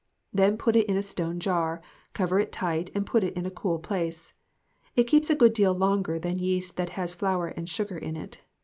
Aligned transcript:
Then 0.33 0.57
put 0.57 0.75
it 0.75 0.87
in 0.89 0.97
a 0.97 1.03
stone 1.03 1.39
jar, 1.39 1.79
cover 2.13 2.39
it 2.39 2.51
tight 2.51 2.89
and 2.95 3.05
put 3.05 3.23
it 3.23 3.35
in 3.37 3.45
a 3.45 3.51
cool 3.51 3.77
place. 3.77 4.33
It 4.95 5.03
keeps 5.03 5.29
a 5.29 5.35
good 5.35 5.53
deal 5.53 5.75
longer 5.75 6.17
than 6.17 6.39
yeast 6.39 6.75
that 6.77 6.89
has 6.97 7.13
flour 7.13 7.49
and 7.49 7.69
sugar 7.69 7.99
in 7.99 8.15
it. 8.15 8.41